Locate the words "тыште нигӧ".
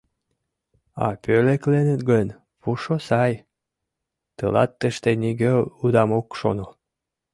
4.79-5.53